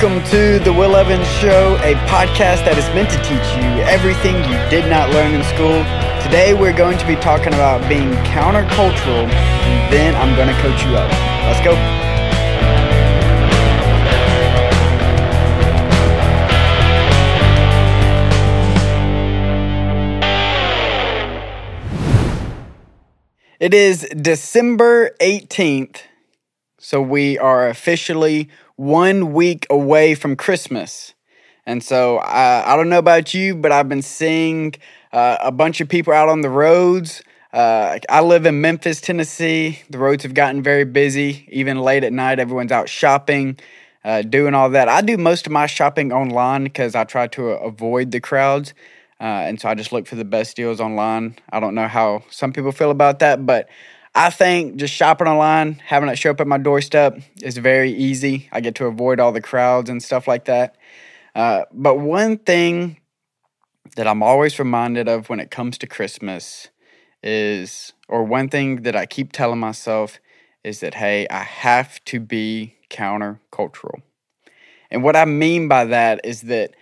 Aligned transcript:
Welcome 0.00 0.22
to 0.30 0.60
the 0.60 0.72
Will 0.72 0.94
Evans 0.94 1.26
Show, 1.26 1.74
a 1.82 1.94
podcast 2.06 2.62
that 2.62 2.78
is 2.78 2.86
meant 2.94 3.10
to 3.10 3.18
teach 3.26 3.42
you 3.58 3.82
everything 3.82 4.36
you 4.46 4.54
did 4.70 4.88
not 4.88 5.10
learn 5.10 5.34
in 5.34 5.42
school. 5.42 5.82
Today 6.22 6.54
we're 6.54 6.70
going 6.72 6.96
to 6.98 7.04
be 7.04 7.16
talking 7.16 7.48
about 7.48 7.82
being 7.88 8.12
countercultural, 8.22 9.26
and 9.26 9.92
then 9.92 10.14
I'm 10.14 10.36
going 10.36 10.46
to 10.46 10.54
coach 10.62 10.84
you 10.86 10.94
up. 10.94 11.10
Let's 11.50 11.58
go. 11.66 11.74
It 23.58 23.74
is 23.74 24.08
December 24.10 25.16
18th, 25.20 26.02
so 26.78 27.02
we 27.02 27.38
are 27.38 27.68
officially 27.68 28.48
one 28.76 29.32
week 29.32 29.66
away 29.68 30.14
from 30.14 30.36
Christmas. 30.36 31.14
And 31.66 31.82
so 31.82 32.18
I, 32.18 32.72
I 32.72 32.76
don't 32.76 32.88
know 32.88 32.98
about 32.98 33.34
you, 33.34 33.54
but 33.54 33.72
I've 33.72 33.88
been 33.88 34.02
seeing 34.02 34.74
uh, 35.12 35.36
a 35.40 35.52
bunch 35.52 35.80
of 35.80 35.88
people 35.88 36.12
out 36.12 36.28
on 36.28 36.40
the 36.40 36.48
roads. 36.48 37.22
Uh, 37.52 37.98
I 38.08 38.20
live 38.20 38.46
in 38.46 38.60
Memphis, 38.60 39.00
Tennessee. 39.00 39.80
The 39.90 39.98
roads 39.98 40.22
have 40.22 40.34
gotten 40.34 40.62
very 40.62 40.84
busy. 40.84 41.46
Even 41.50 41.78
late 41.80 42.04
at 42.04 42.12
night, 42.12 42.38
everyone's 42.38 42.72
out 42.72 42.88
shopping, 42.88 43.58
uh, 44.04 44.22
doing 44.22 44.54
all 44.54 44.70
that. 44.70 44.88
I 44.88 45.00
do 45.00 45.18
most 45.18 45.46
of 45.46 45.52
my 45.52 45.66
shopping 45.66 46.12
online 46.12 46.64
because 46.64 46.94
I 46.94 47.04
try 47.04 47.26
to 47.28 47.48
avoid 47.48 48.12
the 48.12 48.20
crowds. 48.20 48.72
Uh, 49.20 49.24
and 49.24 49.60
so 49.60 49.68
I 49.68 49.74
just 49.74 49.92
look 49.92 50.06
for 50.06 50.14
the 50.14 50.24
best 50.24 50.54
deals 50.56 50.80
online. 50.80 51.36
I 51.50 51.58
don't 51.58 51.74
know 51.74 51.88
how 51.88 52.22
some 52.30 52.52
people 52.52 52.70
feel 52.70 52.90
about 52.90 53.18
that, 53.18 53.44
but 53.44 53.68
I 54.18 54.30
think 54.30 54.74
just 54.74 54.92
shopping 54.92 55.28
online, 55.28 55.74
having 55.74 56.08
it 56.08 56.18
show 56.18 56.32
up 56.32 56.40
at 56.40 56.48
my 56.48 56.58
doorstep 56.58 57.20
is 57.40 57.56
very 57.56 57.92
easy. 57.92 58.48
I 58.50 58.60
get 58.60 58.74
to 58.74 58.86
avoid 58.86 59.20
all 59.20 59.30
the 59.30 59.40
crowds 59.40 59.88
and 59.88 60.02
stuff 60.02 60.26
like 60.26 60.46
that. 60.46 60.74
Uh, 61.36 61.66
but 61.70 62.00
one 62.00 62.38
thing 62.38 62.96
that 63.94 64.08
I'm 64.08 64.24
always 64.24 64.58
reminded 64.58 65.08
of 65.08 65.28
when 65.28 65.38
it 65.38 65.52
comes 65.52 65.78
to 65.78 65.86
Christmas 65.86 66.66
is, 67.22 67.92
or 68.08 68.24
one 68.24 68.48
thing 68.48 68.82
that 68.82 68.96
I 68.96 69.06
keep 69.06 69.30
telling 69.30 69.60
myself 69.60 70.18
is 70.64 70.80
that, 70.80 70.94
hey, 70.94 71.28
I 71.30 71.44
have 71.44 72.04
to 72.06 72.18
be 72.18 72.74
countercultural. 72.90 74.02
And 74.90 75.04
what 75.04 75.14
I 75.14 75.26
mean 75.26 75.68
by 75.68 75.84
that 75.84 76.22
is 76.24 76.40
that 76.42 76.74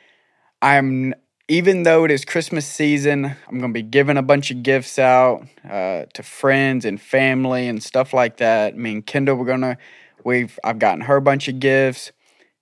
I'm 0.62 1.12
even 1.48 1.84
though 1.84 2.04
it 2.04 2.10
is 2.10 2.24
Christmas 2.24 2.66
season, 2.66 3.24
I'm 3.24 3.58
going 3.58 3.72
to 3.72 3.78
be 3.78 3.82
giving 3.82 4.16
a 4.16 4.22
bunch 4.22 4.50
of 4.50 4.62
gifts 4.62 4.98
out 4.98 5.46
uh, 5.68 6.06
to 6.12 6.22
friends 6.22 6.84
and 6.84 7.00
family 7.00 7.68
and 7.68 7.82
stuff 7.82 8.12
like 8.12 8.38
that. 8.38 8.76
Me 8.76 8.92
and 8.92 9.06
Kendall, 9.06 9.36
we're 9.36 9.46
going 9.46 9.60
to, 9.60 9.78
we've, 10.24 10.58
I've 10.64 10.80
gotten 10.80 11.02
her 11.02 11.16
a 11.16 11.22
bunch 11.22 11.46
of 11.46 11.60
gifts. 11.60 12.10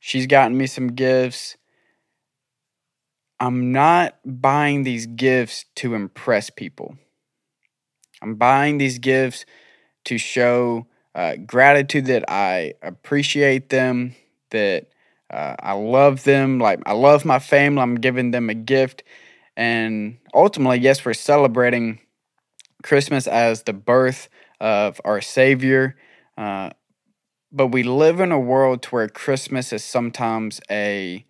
She's 0.00 0.26
gotten 0.26 0.58
me 0.58 0.66
some 0.66 0.88
gifts. 0.88 1.56
I'm 3.40 3.72
not 3.72 4.18
buying 4.24 4.82
these 4.82 5.06
gifts 5.06 5.64
to 5.76 5.94
impress 5.94 6.50
people. 6.50 6.98
I'm 8.20 8.34
buying 8.34 8.78
these 8.78 8.98
gifts 8.98 9.46
to 10.04 10.18
show 10.18 10.86
uh, 11.14 11.36
gratitude 11.46 12.06
that 12.06 12.24
I 12.28 12.74
appreciate 12.82 13.70
them, 13.70 14.14
that 14.50 14.88
uh, 15.30 15.56
I 15.58 15.72
love 15.72 16.24
them. 16.24 16.58
Like 16.58 16.80
I 16.86 16.92
love 16.92 17.24
my 17.24 17.38
family. 17.38 17.82
I'm 17.82 17.96
giving 17.96 18.30
them 18.30 18.50
a 18.50 18.54
gift, 18.54 19.02
and 19.56 20.18
ultimately, 20.34 20.78
yes, 20.78 21.04
we're 21.04 21.14
celebrating 21.14 22.00
Christmas 22.82 23.26
as 23.26 23.62
the 23.64 23.72
birth 23.72 24.28
of 24.60 25.00
our 25.04 25.20
Savior. 25.20 25.96
Uh, 26.36 26.70
but 27.52 27.68
we 27.68 27.82
live 27.82 28.20
in 28.20 28.32
a 28.32 28.38
world 28.40 28.82
to 28.82 28.90
where 28.90 29.08
Christmas 29.08 29.72
is 29.72 29.84
sometimes 29.84 30.60
a 30.70 31.24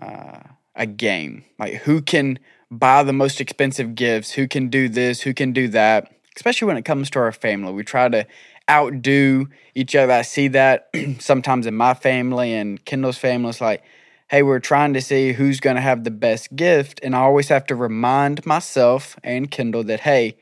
uh, 0.00 0.40
a 0.74 0.86
game. 0.86 1.44
Like 1.58 1.74
who 1.82 2.02
can 2.02 2.38
buy 2.70 3.02
the 3.02 3.12
most 3.12 3.40
expensive 3.40 3.94
gifts? 3.94 4.32
Who 4.32 4.48
can 4.48 4.68
do 4.68 4.88
this? 4.88 5.22
Who 5.22 5.34
can 5.34 5.52
do 5.52 5.68
that? 5.68 6.12
Especially 6.36 6.66
when 6.66 6.76
it 6.76 6.84
comes 6.84 7.10
to 7.10 7.18
our 7.18 7.32
family, 7.32 7.72
we 7.72 7.82
try 7.84 8.08
to 8.08 8.26
outdo 8.68 9.48
each 9.74 9.94
other. 9.94 10.12
I 10.12 10.22
see 10.22 10.48
that 10.48 10.88
sometimes 11.20 11.66
in 11.66 11.74
my 11.74 11.94
family 11.94 12.54
and 12.54 12.84
Kendall's 12.84 13.18
family. 13.18 13.50
It's 13.50 13.60
like, 13.60 13.82
hey, 14.28 14.42
we're 14.42 14.60
trying 14.60 14.94
to 14.94 15.00
see 15.00 15.32
who's 15.32 15.60
going 15.60 15.76
to 15.76 15.82
have 15.82 16.04
the 16.04 16.10
best 16.10 16.54
gift. 16.54 17.00
And 17.02 17.16
I 17.16 17.20
always 17.20 17.48
have 17.48 17.66
to 17.66 17.74
remind 17.74 18.44
myself 18.44 19.16
and 19.24 19.50
Kendall 19.50 19.84
that, 19.84 20.00
hey, 20.00 20.36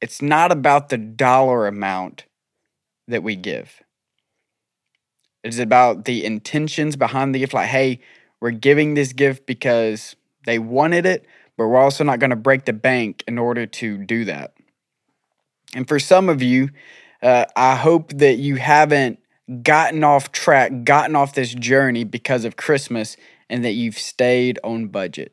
it's 0.00 0.20
not 0.20 0.52
about 0.52 0.90
the 0.90 0.98
dollar 0.98 1.66
amount 1.66 2.26
that 3.08 3.22
we 3.22 3.36
give. 3.36 3.82
It's 5.42 5.58
about 5.58 6.04
the 6.04 6.24
intentions 6.24 6.96
behind 6.96 7.34
the 7.34 7.38
gift. 7.40 7.54
Like, 7.54 7.68
hey, 7.68 8.00
we're 8.40 8.50
giving 8.50 8.94
this 8.94 9.12
gift 9.12 9.46
because 9.46 10.16
they 10.46 10.58
wanted 10.58 11.06
it, 11.06 11.26
but 11.56 11.66
we're 11.66 11.78
also 11.78 12.04
not 12.04 12.18
going 12.18 12.30
to 12.30 12.36
break 12.36 12.64
the 12.64 12.72
bank 12.72 13.24
in 13.26 13.38
order 13.38 13.66
to 13.66 13.98
do 13.98 14.24
that. 14.26 14.54
And 15.74 15.88
for 15.88 15.98
some 15.98 16.28
of 16.28 16.42
you, 16.42 16.70
uh, 17.24 17.46
I 17.56 17.74
hope 17.74 18.12
that 18.12 18.34
you 18.36 18.56
haven't 18.56 19.18
gotten 19.62 20.04
off 20.04 20.30
track, 20.30 20.84
gotten 20.84 21.16
off 21.16 21.34
this 21.34 21.54
journey 21.54 22.04
because 22.04 22.44
of 22.44 22.56
Christmas, 22.56 23.16
and 23.48 23.64
that 23.64 23.72
you've 23.72 23.98
stayed 23.98 24.58
on 24.62 24.88
budget. 24.88 25.32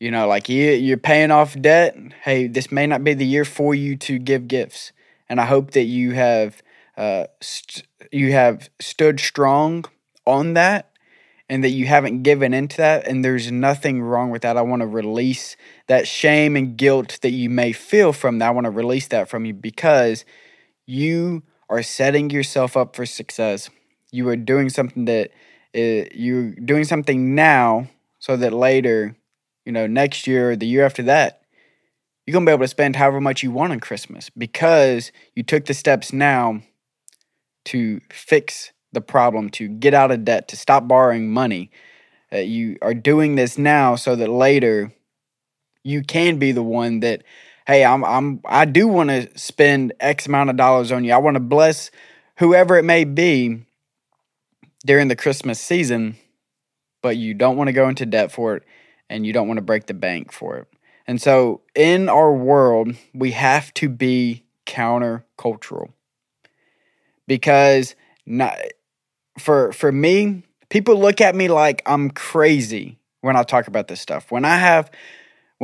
You 0.00 0.10
know, 0.10 0.26
like 0.26 0.48
you, 0.48 0.72
you're 0.72 0.96
paying 0.96 1.30
off 1.30 1.58
debt. 1.58 1.96
Hey, 2.24 2.48
this 2.48 2.72
may 2.72 2.86
not 2.86 3.04
be 3.04 3.14
the 3.14 3.24
year 3.24 3.44
for 3.44 3.74
you 3.74 3.96
to 3.98 4.18
give 4.18 4.48
gifts, 4.48 4.92
and 5.28 5.40
I 5.40 5.46
hope 5.46 5.70
that 5.70 5.84
you 5.84 6.12
have 6.12 6.60
uh, 6.96 7.26
st- 7.40 7.86
you 8.12 8.32
have 8.32 8.68
stood 8.80 9.20
strong 9.20 9.84
on 10.26 10.54
that 10.54 10.90
and 11.48 11.62
that 11.62 11.70
you 11.70 11.86
haven't 11.86 12.22
given 12.22 12.54
into 12.54 12.78
that 12.78 13.06
and 13.06 13.24
there's 13.24 13.52
nothing 13.52 14.00
wrong 14.00 14.30
with 14.30 14.42
that 14.42 14.56
i 14.56 14.62
want 14.62 14.80
to 14.80 14.86
release 14.86 15.56
that 15.88 16.08
shame 16.08 16.56
and 16.56 16.76
guilt 16.78 17.18
that 17.20 17.32
you 17.32 17.50
may 17.50 17.72
feel 17.72 18.12
from 18.12 18.38
that 18.38 18.46
i 18.46 18.50
want 18.50 18.64
to 18.64 18.70
release 18.70 19.08
that 19.08 19.28
from 19.28 19.44
you 19.44 19.52
because 19.52 20.24
you 20.86 21.42
are 21.68 21.82
setting 21.82 22.30
yourself 22.30 22.76
up 22.76 22.94
for 22.94 23.06
success. 23.06 23.70
You 24.10 24.28
are 24.28 24.36
doing 24.36 24.68
something 24.68 25.06
that 25.06 25.30
uh, 25.74 26.08
you're 26.14 26.52
doing 26.52 26.84
something 26.84 27.34
now 27.34 27.88
so 28.18 28.36
that 28.36 28.52
later, 28.52 29.16
you 29.64 29.72
know, 29.72 29.86
next 29.86 30.26
year 30.26 30.52
or 30.52 30.56
the 30.56 30.66
year 30.66 30.84
after 30.84 31.02
that, 31.04 31.42
you're 32.26 32.32
going 32.32 32.46
to 32.46 32.50
be 32.50 32.54
able 32.54 32.64
to 32.64 32.68
spend 32.68 32.96
however 32.96 33.20
much 33.20 33.42
you 33.42 33.50
want 33.50 33.72
on 33.72 33.80
Christmas 33.80 34.30
because 34.30 35.12
you 35.34 35.42
took 35.42 35.66
the 35.66 35.74
steps 35.74 36.12
now 36.12 36.62
to 37.66 38.00
fix 38.10 38.72
the 38.92 39.00
problem, 39.00 39.50
to 39.50 39.68
get 39.68 39.94
out 39.94 40.10
of 40.10 40.24
debt, 40.24 40.48
to 40.48 40.56
stop 40.56 40.86
borrowing 40.88 41.30
money. 41.30 41.70
Uh, 42.32 42.38
you 42.38 42.78
are 42.80 42.94
doing 42.94 43.34
this 43.34 43.58
now 43.58 43.96
so 43.96 44.16
that 44.16 44.28
later 44.30 44.92
you 45.82 46.02
can 46.02 46.38
be 46.38 46.52
the 46.52 46.62
one 46.62 47.00
that 47.00 47.22
hey, 47.66 47.84
I'm 47.84 48.04
I'm 48.04 48.40
I 48.44 48.64
do 48.64 48.88
want 48.88 49.10
to 49.10 49.28
spend 49.38 49.92
X 50.00 50.26
amount 50.26 50.50
of 50.50 50.56
dollars 50.56 50.92
on 50.92 51.04
you. 51.04 51.12
I 51.12 51.18
want 51.18 51.36
to 51.36 51.40
bless 51.40 51.90
whoever 52.38 52.76
it 52.76 52.84
may 52.84 53.04
be 53.04 53.64
during 54.84 55.08
the 55.08 55.16
Christmas 55.16 55.60
season, 55.60 56.16
but 57.02 57.16
you 57.16 57.34
don't 57.34 57.56
want 57.56 57.68
to 57.68 57.72
go 57.72 57.88
into 57.88 58.06
debt 58.06 58.32
for 58.32 58.56
it 58.56 58.64
and 59.08 59.26
you 59.26 59.32
don't 59.32 59.48
want 59.48 59.58
to 59.58 59.62
break 59.62 59.86
the 59.86 59.94
bank 59.94 60.32
for 60.32 60.58
it. 60.58 60.68
And 61.06 61.20
so 61.20 61.60
in 61.74 62.08
our 62.08 62.32
world, 62.32 62.94
we 63.12 63.32
have 63.32 63.72
to 63.74 63.88
be 63.88 64.44
countercultural. 64.66 65.90
Because 67.26 67.94
not 68.26 68.58
for 69.38 69.72
for 69.72 69.90
me, 69.90 70.42
people 70.68 70.98
look 70.98 71.20
at 71.20 71.34
me 71.34 71.48
like 71.48 71.82
I'm 71.86 72.10
crazy 72.10 72.98
when 73.20 73.36
I 73.36 73.42
talk 73.42 73.68
about 73.68 73.88
this 73.88 74.00
stuff. 74.00 74.30
When 74.30 74.44
I 74.44 74.56
have 74.56 74.90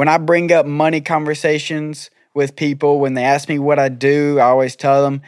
when 0.00 0.08
I 0.08 0.17
bring 0.17 0.50
up 0.50 0.64
money 0.64 1.02
conversations 1.02 2.08
with 2.32 2.56
people, 2.56 3.00
when 3.00 3.12
they 3.12 3.23
ask 3.23 3.50
me 3.50 3.58
what 3.58 3.79
I 3.79 3.91
do, 3.91 4.38
I 4.38 4.44
always 4.44 4.75
tell 4.75 5.02
them, 5.02 5.20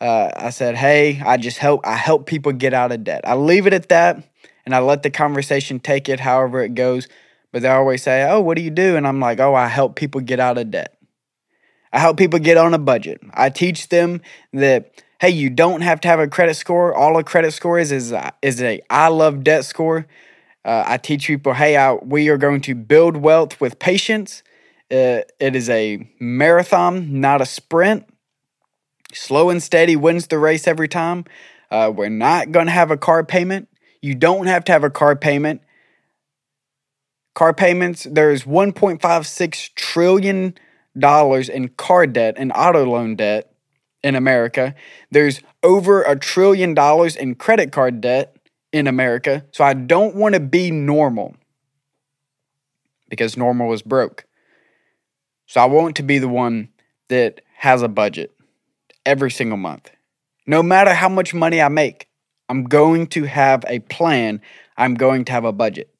uh, 0.00 0.30
I 0.36 0.50
said, 0.50 0.76
"Hey, 0.76 1.20
I 1.26 1.36
just 1.36 1.58
help. 1.58 1.84
I 1.84 1.96
help 1.96 2.26
people 2.26 2.52
get 2.52 2.72
out 2.72 2.92
of 2.92 3.02
debt. 3.02 3.22
I 3.24 3.34
leave 3.34 3.66
it 3.66 3.72
at 3.72 3.88
that, 3.88 4.22
and 4.64 4.76
I 4.76 4.78
let 4.78 5.02
the 5.02 5.10
conversation 5.10 5.80
take 5.80 6.08
it 6.08 6.20
however 6.20 6.62
it 6.62 6.76
goes." 6.76 7.08
But 7.50 7.62
they 7.62 7.68
always 7.68 8.04
say, 8.04 8.22
"Oh, 8.22 8.40
what 8.40 8.56
do 8.56 8.62
you 8.62 8.70
do?" 8.70 8.94
And 8.94 9.08
I'm 9.08 9.18
like, 9.18 9.40
"Oh, 9.40 9.56
I 9.56 9.66
help 9.66 9.96
people 9.96 10.20
get 10.20 10.38
out 10.38 10.56
of 10.56 10.70
debt. 10.70 10.94
I 11.92 11.98
help 11.98 12.16
people 12.16 12.38
get 12.38 12.56
on 12.56 12.74
a 12.74 12.78
budget. 12.78 13.20
I 13.34 13.50
teach 13.50 13.88
them 13.88 14.20
that." 14.52 14.88
Hey, 15.20 15.30
you 15.30 15.50
don't 15.50 15.80
have 15.80 16.00
to 16.02 16.08
have 16.08 16.20
a 16.20 16.28
credit 16.28 16.54
score. 16.54 16.94
All 16.94 17.18
a 17.18 17.24
credit 17.24 17.54
score 17.54 17.80
is 17.80 17.90
is 17.90 18.14
is 18.40 18.62
a 18.62 18.80
I 18.88 19.08
love 19.08 19.42
debt 19.42 19.64
score. 19.64 20.06
Uh, 20.64 20.84
I 20.86 20.96
teach 20.96 21.26
people, 21.26 21.54
hey, 21.54 21.76
I, 21.76 21.94
we 21.94 22.28
are 22.28 22.38
going 22.38 22.60
to 22.62 22.74
build 22.74 23.16
wealth 23.16 23.60
with 23.60 23.78
patience. 23.78 24.42
Uh, 24.90 25.22
it 25.40 25.56
is 25.56 25.68
a 25.68 26.08
marathon, 26.20 27.20
not 27.20 27.40
a 27.40 27.46
sprint. 27.46 28.06
Slow 29.12 29.50
and 29.50 29.62
steady 29.62 29.96
wins 29.96 30.28
the 30.28 30.38
race 30.38 30.66
every 30.68 30.88
time. 30.88 31.24
Uh, 31.70 31.92
we're 31.94 32.08
not 32.08 32.52
going 32.52 32.66
to 32.66 32.72
have 32.72 32.90
a 32.90 32.96
car 32.96 33.24
payment. 33.24 33.68
You 34.00 34.14
don't 34.14 34.46
have 34.46 34.64
to 34.64 34.72
have 34.72 34.84
a 34.84 34.90
car 34.90 35.16
payment. 35.16 35.62
Car 37.34 37.54
payments, 37.54 38.06
there's 38.10 38.44
$1.56 38.44 39.74
trillion 39.74 40.54
in 40.94 41.68
car 41.76 42.06
debt 42.06 42.34
and 42.36 42.52
auto 42.54 42.84
loan 42.84 43.16
debt 43.16 43.54
in 44.02 44.14
America. 44.14 44.74
There's 45.10 45.40
over 45.62 46.02
a 46.02 46.16
trillion 46.16 46.74
dollars 46.74 47.16
in 47.16 47.34
credit 47.36 47.72
card 47.72 48.00
debt 48.00 48.36
in 48.72 48.86
America. 48.86 49.44
So 49.52 49.64
I 49.64 49.74
don't 49.74 50.16
want 50.16 50.34
to 50.34 50.40
be 50.40 50.70
normal 50.70 51.36
because 53.08 53.36
normal 53.36 53.72
is 53.72 53.82
broke. 53.82 54.24
So 55.46 55.60
I 55.60 55.66
want 55.66 55.96
to 55.96 56.02
be 56.02 56.18
the 56.18 56.28
one 56.28 56.70
that 57.08 57.42
has 57.56 57.82
a 57.82 57.88
budget 57.88 58.32
every 59.04 59.30
single 59.30 59.58
month. 59.58 59.90
No 60.46 60.62
matter 60.62 60.94
how 60.94 61.08
much 61.08 61.34
money 61.34 61.60
I 61.60 61.68
make, 61.68 62.08
I'm 62.48 62.64
going 62.64 63.06
to 63.08 63.24
have 63.24 63.64
a 63.68 63.80
plan. 63.80 64.40
I'm 64.76 64.94
going 64.94 65.24
to 65.26 65.32
have 65.32 65.44
a 65.44 65.52
budget. 65.52 65.90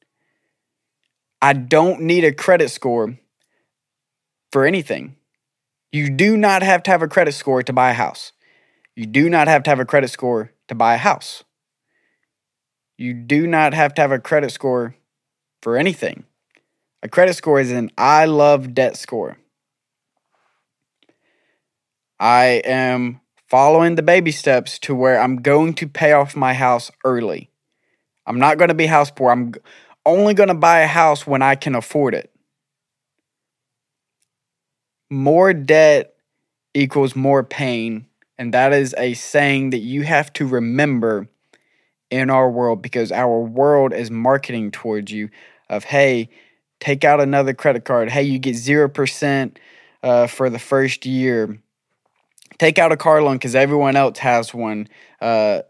I 1.41 1.53
don't 1.53 2.01
need 2.01 2.23
a 2.23 2.33
credit 2.33 2.69
score 2.69 3.19
for 4.51 4.65
anything. 4.65 5.15
You 5.91 6.09
do 6.09 6.35
not 6.35 6.63
have 6.63 6.81
to 6.83 6.91
have 6.91 7.01
a 7.01 7.07
credit 7.07 7.33
score 7.33 7.61
to 7.61 7.73
buy 7.73 7.91
a 7.91 7.93
house. 7.93 8.31
You 8.95 9.05
do 9.05 9.29
not 9.29 9.47
have 9.47 9.63
to 9.63 9.69
have 9.69 9.79
a 9.79 9.85
credit 9.85 10.09
score 10.09 10.51
to 10.67 10.75
buy 10.75 10.95
a 10.95 10.97
house. 10.97 11.43
You 13.03 13.13
do 13.13 13.47
not 13.47 13.73
have 13.73 13.93
to 13.95 14.01
have 14.01 14.13
a 14.13 14.17
credit 14.17 14.49
score 14.53 14.95
for 15.61 15.75
anything. 15.75 16.23
A 17.01 17.09
credit 17.09 17.33
score 17.33 17.59
is 17.59 17.69
an 17.69 17.91
I 17.97 18.23
love 18.23 18.73
debt 18.73 18.95
score. 18.95 19.37
I 22.17 22.61
am 22.63 23.19
following 23.49 23.95
the 23.95 24.03
baby 24.03 24.31
steps 24.31 24.79
to 24.79 24.95
where 24.95 25.19
I'm 25.19 25.41
going 25.41 25.73
to 25.73 25.87
pay 25.89 26.13
off 26.13 26.37
my 26.37 26.53
house 26.53 26.91
early. 27.03 27.49
I'm 28.25 28.39
not 28.39 28.57
going 28.57 28.69
to 28.69 28.73
be 28.73 28.85
house 28.85 29.11
poor. 29.11 29.33
I'm 29.33 29.53
only 30.05 30.33
going 30.33 30.47
to 30.47 30.55
buy 30.55 30.79
a 30.79 30.87
house 30.87 31.27
when 31.27 31.41
I 31.41 31.55
can 31.55 31.75
afford 31.75 32.13
it. 32.13 32.31
More 35.09 35.53
debt 35.53 36.15
equals 36.73 37.17
more 37.17 37.43
pain. 37.43 38.05
And 38.37 38.53
that 38.53 38.71
is 38.71 38.95
a 38.97 39.13
saying 39.13 39.71
that 39.71 39.79
you 39.79 40.03
have 40.03 40.31
to 40.33 40.47
remember 40.47 41.27
in 42.13 42.29
our 42.29 42.49
world 42.49 42.81
because 42.81 43.11
our 43.11 43.39
world 43.39 43.93
is 43.93 44.11
marketing 44.11 44.71
towards 44.71 45.11
you 45.11 45.29
of, 45.69 45.83
hey, 45.83 46.29
take 46.79 47.03
out 47.03 47.19
another 47.19 47.53
credit 47.53 47.85
card. 47.85 48.09
Hey, 48.09 48.23
you 48.23 48.39
get 48.39 48.55
0% 48.55 49.57
uh, 50.03 50.27
for 50.27 50.49
the 50.49 50.59
first 50.59 51.05
year 51.05 51.59
take 52.57 52.77
out 52.77 52.91
a 52.91 52.97
car 52.97 53.21
loan 53.21 53.35
because 53.35 53.55
everyone 53.55 53.95
else 53.95 54.19
has 54.19 54.53
one. 54.53 54.87
Uh, 55.21 55.61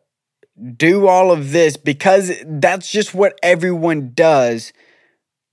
do 0.78 1.08
all 1.08 1.32
of 1.32 1.52
this 1.52 1.78
because 1.78 2.32
that's 2.46 2.92
just 2.92 3.14
what 3.14 3.38
everyone 3.42 4.12
does. 4.14 4.74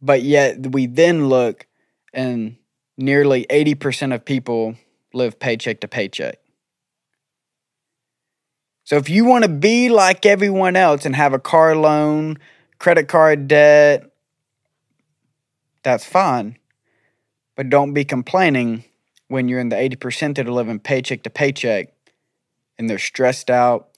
But 0.02 0.22
yet 0.22 0.72
we 0.72 0.86
then 0.86 1.28
look 1.28 1.66
and 2.12 2.56
nearly 2.96 3.46
80% 3.48 4.14
of 4.14 4.24
people 4.24 4.74
live 5.14 5.38
paycheck 5.38 5.80
to 5.80 5.88
paycheck. 5.88 6.38
So 8.84 8.96
if 8.96 9.08
you 9.08 9.24
want 9.24 9.44
to 9.44 9.50
be 9.50 9.88
like 9.88 10.26
everyone 10.26 10.76
else 10.76 11.04
and 11.04 11.14
have 11.14 11.32
a 11.32 11.38
car 11.38 11.76
loan, 11.76 12.38
credit 12.78 13.08
card 13.08 13.46
debt, 13.46 14.10
that's 15.82 16.04
fine. 16.04 16.56
But 17.56 17.70
don't 17.70 17.92
be 17.92 18.04
complaining 18.04 18.84
when 19.28 19.48
you're 19.48 19.60
in 19.60 19.68
the 19.68 19.76
80% 19.76 20.36
that 20.36 20.48
are 20.48 20.52
living 20.52 20.80
paycheck 20.80 21.22
to 21.22 21.30
paycheck 21.30 21.92
and 22.78 22.88
they're 22.88 22.98
stressed 22.98 23.50
out. 23.50 23.90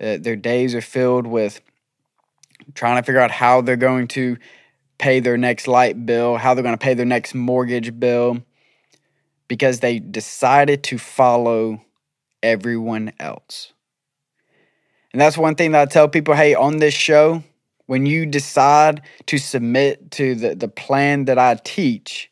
Uh, 0.00 0.16
their 0.18 0.36
days 0.36 0.74
are 0.74 0.80
filled 0.80 1.26
with 1.26 1.60
trying 2.74 2.96
to 2.96 3.02
figure 3.02 3.20
out 3.20 3.30
how 3.30 3.60
they're 3.60 3.76
going 3.76 4.08
to 4.08 4.38
pay 4.98 5.20
their 5.20 5.36
next 5.36 5.66
light 5.66 6.06
bill, 6.06 6.36
how 6.36 6.54
they're 6.54 6.62
going 6.62 6.74
to 6.74 6.82
pay 6.82 6.94
their 6.94 7.06
next 7.06 7.34
mortgage 7.34 7.98
bill, 7.98 8.42
because 9.48 9.80
they 9.80 9.98
decided 9.98 10.82
to 10.84 10.98
follow 10.98 11.82
everyone 12.42 13.12
else. 13.18 13.72
And 15.12 15.20
that's 15.20 15.36
one 15.38 15.54
thing 15.54 15.72
that 15.72 15.82
I 15.82 15.86
tell 15.86 16.08
people 16.08 16.34
hey, 16.34 16.54
on 16.54 16.78
this 16.78 16.94
show, 16.94 17.42
when 17.86 18.06
you 18.06 18.26
decide 18.26 19.02
to 19.26 19.38
submit 19.38 20.12
to 20.12 20.34
the, 20.34 20.54
the 20.54 20.68
plan 20.68 21.24
that 21.24 21.38
I 21.38 21.56
teach, 21.56 22.30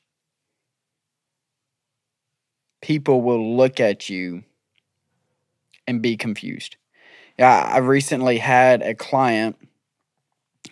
people 2.80 3.22
will 3.22 3.56
look 3.56 3.80
at 3.80 4.08
you 4.08 4.44
and 5.86 6.00
be 6.00 6.16
confused. 6.16 6.76
Yeah, 7.38 7.68
I 7.72 7.78
recently 7.78 8.38
had 8.38 8.82
a 8.82 8.94
client, 8.94 9.56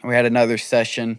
we 0.04 0.14
had 0.14 0.26
another 0.26 0.58
session, 0.58 1.18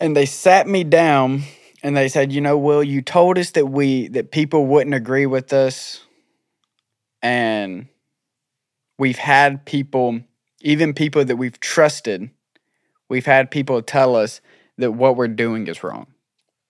and 0.00 0.16
they 0.16 0.26
sat 0.26 0.66
me 0.66 0.84
down 0.84 1.42
and 1.82 1.96
they 1.96 2.08
said, 2.08 2.32
"You 2.32 2.40
know, 2.40 2.58
Will, 2.58 2.82
you 2.82 3.02
told 3.02 3.38
us 3.38 3.50
that 3.52 3.66
we 3.66 4.08
that 4.08 4.30
people 4.30 4.66
wouldn't 4.66 4.94
agree 4.94 5.26
with 5.26 5.52
us 5.52 6.04
and 7.22 7.86
we've 9.02 9.18
had 9.18 9.64
people, 9.64 10.20
even 10.60 10.94
people 10.94 11.24
that 11.24 11.34
we've 11.34 11.58
trusted, 11.58 12.30
we've 13.08 13.26
had 13.26 13.50
people 13.50 13.82
tell 13.82 14.14
us 14.14 14.40
that 14.78 14.92
what 14.92 15.16
we're 15.16 15.26
doing 15.26 15.66
is 15.66 15.82
wrong 15.82 16.06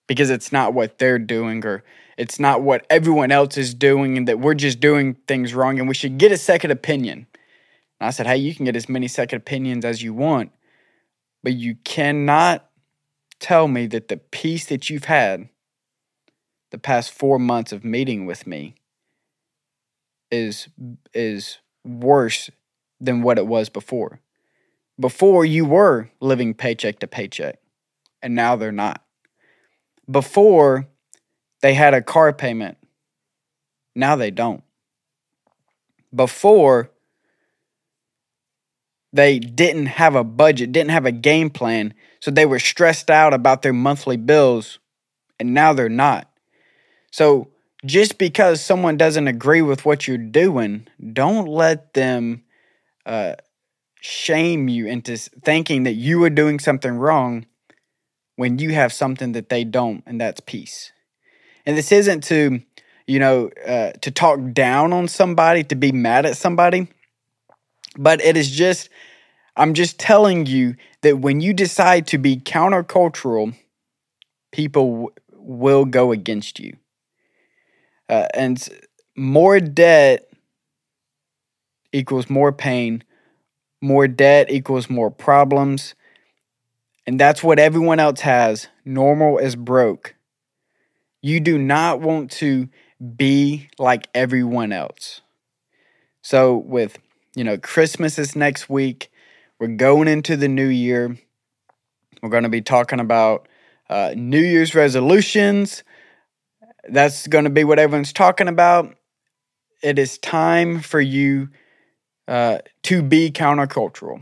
because 0.07 0.31
it's 0.31 0.51
not 0.51 0.73
what 0.73 0.97
they're 0.97 1.19
doing 1.19 1.63
or 1.63 1.83
it's 2.17 2.39
not 2.39 2.63
what 2.63 2.87
everyone 2.89 3.31
else 3.31 3.55
is 3.55 3.75
doing 3.75 4.17
and 4.17 4.27
that 4.27 4.39
we're 4.39 4.55
just 4.55 4.79
doing 4.79 5.13
things 5.27 5.53
wrong 5.53 5.77
and 5.77 5.87
we 5.87 5.93
should 5.93 6.17
get 6.17 6.31
a 6.31 6.37
second 6.37 6.71
opinion. 6.71 7.27
And 7.99 8.07
I 8.07 8.09
said, 8.09 8.25
hey, 8.25 8.37
you 8.37 8.55
can 8.55 8.65
get 8.65 8.75
as 8.75 8.89
many 8.89 9.07
second 9.07 9.37
opinions 9.37 9.85
as 9.85 10.01
you 10.01 10.11
want, 10.11 10.51
but 11.43 11.53
you 11.53 11.75
cannot 11.83 12.67
tell 13.39 13.67
me 13.67 13.85
that 13.85 14.07
the 14.07 14.17
peace 14.17 14.65
that 14.65 14.89
you've 14.89 15.05
had 15.05 15.49
the 16.71 16.79
past 16.79 17.11
four 17.11 17.37
months 17.37 17.71
of 17.71 17.85
meeting 17.85 18.25
with 18.25 18.47
me 18.47 18.73
is 20.31 20.67
is 21.13 21.59
worse 21.83 22.49
than 22.99 23.21
what 23.21 23.37
it 23.37 23.47
was 23.47 23.69
before. 23.69 24.19
Before 24.99 25.43
you 25.43 25.65
were 25.65 26.09
living 26.19 26.53
paycheck 26.53 26.99
to 26.99 27.07
paycheck, 27.07 27.59
and 28.21 28.35
now 28.35 28.55
they're 28.55 28.71
not. 28.71 29.03
Before 30.09 30.87
they 31.63 31.73
had 31.73 31.93
a 31.93 32.01
car 32.01 32.33
payment. 32.33 32.77
Now 33.95 34.17
they 34.17 34.31
don't. 34.31 34.63
Before, 36.13 36.91
they 39.13 39.39
didn't 39.39 39.85
have 39.85 40.13
a 40.13 40.25
budget, 40.25 40.73
didn't 40.73 40.91
have 40.91 41.05
a 41.05 41.11
game 41.13 41.49
plan, 41.49 41.93
so 42.19 42.31
they 42.31 42.45
were 42.45 42.59
stressed 42.59 43.09
out 43.09 43.33
about 43.33 43.61
their 43.61 43.71
monthly 43.71 44.17
bills, 44.17 44.79
and 45.39 45.53
now 45.53 45.71
they're 45.71 45.87
not. 45.87 46.29
So, 47.11 47.47
just 47.85 48.17
because 48.17 48.61
someone 48.61 48.97
doesn't 48.97 49.27
agree 49.27 49.61
with 49.61 49.85
what 49.85 50.07
you're 50.07 50.17
doing, 50.17 50.87
don't 51.13 51.47
let 51.47 51.93
them 51.93 52.43
uh, 53.05 53.35
shame 54.01 54.67
you 54.67 54.87
into 54.87 55.17
thinking 55.17 55.83
that 55.83 55.93
you 55.93 56.23
are 56.23 56.29
doing 56.29 56.59
something 56.59 56.93
wrong 56.93 57.45
when 58.35 58.59
you 58.59 58.71
have 58.71 58.91
something 58.93 59.33
that 59.33 59.49
they 59.49 59.63
don't, 59.63 60.03
and 60.05 60.19
that's 60.19 60.39
peace. 60.41 60.91
And 61.65 61.77
this 61.77 61.91
isn't 61.91 62.23
to, 62.25 62.61
you 63.07 63.19
know, 63.19 63.49
uh, 63.65 63.91
to 64.01 64.11
talk 64.11 64.39
down 64.53 64.93
on 64.93 65.07
somebody, 65.07 65.63
to 65.65 65.75
be 65.75 65.91
mad 65.91 66.25
at 66.25 66.37
somebody, 66.37 66.87
but 67.97 68.21
it 68.21 68.37
is 68.37 68.49
just, 68.49 68.89
I'm 69.55 69.73
just 69.73 69.99
telling 69.99 70.45
you 70.45 70.75
that 71.01 71.19
when 71.19 71.41
you 71.41 71.53
decide 71.53 72.07
to 72.07 72.17
be 72.17 72.37
countercultural, 72.37 73.55
people 74.51 74.91
w- 74.91 75.09
will 75.33 75.85
go 75.85 76.11
against 76.11 76.59
you. 76.59 76.77
Uh, 78.13 78.27
and 78.35 78.69
more 79.15 79.59
debt 79.59 80.29
equals 81.91 82.29
more 82.29 82.51
pain, 82.51 83.03
more 83.81 84.07
debt 84.07 84.51
equals 84.51 84.87
more 84.87 85.09
problems. 85.09 85.95
And 87.07 87.19
that's 87.19 87.41
what 87.41 87.57
everyone 87.57 87.99
else 87.99 88.19
has. 88.19 88.67
Normal 88.85 89.39
is 89.39 89.55
broke. 89.55 90.13
You 91.23 91.39
do 91.39 91.57
not 91.57 92.01
want 92.01 92.29
to 92.33 92.69
be 93.17 93.69
like 93.79 94.07
everyone 94.13 94.71
else. 94.71 95.21
So, 96.21 96.57
with, 96.57 96.99
you 97.35 97.43
know, 97.43 97.57
Christmas 97.57 98.19
is 98.19 98.35
next 98.35 98.69
week, 98.69 99.11
we're 99.59 99.69
going 99.69 100.07
into 100.07 100.37
the 100.37 100.47
new 100.47 100.67
year. 100.67 101.17
We're 102.21 102.29
going 102.29 102.43
to 102.43 102.49
be 102.49 102.61
talking 102.61 102.99
about 102.99 103.47
uh, 103.89 104.13
New 104.15 104.39
Year's 104.39 104.75
resolutions. 104.75 105.83
That's 106.89 107.27
going 107.27 107.45
to 107.45 107.49
be 107.49 107.63
what 107.63 107.79
everyone's 107.79 108.13
talking 108.13 108.47
about. 108.47 108.95
It 109.81 109.99
is 109.99 110.17
time 110.17 110.81
for 110.81 110.99
you 110.99 111.49
uh, 112.27 112.59
to 112.83 113.01
be 113.01 113.31
countercultural. 113.31 114.21